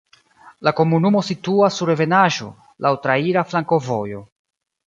La 0.67 0.71
komunumo 0.79 1.21
situas 1.27 1.77
sur 1.81 1.93
ebenaĵo, 1.97 2.49
laŭ 2.87 2.95
traira 3.07 3.45
flankovojo. 3.53 4.27